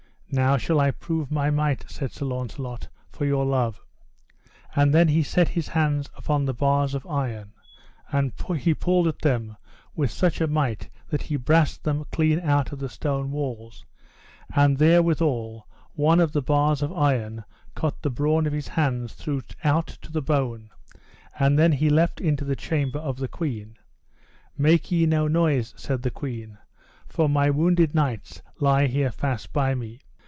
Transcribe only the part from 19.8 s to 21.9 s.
to the bone; and then he